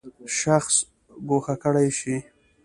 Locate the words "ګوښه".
1.29-1.55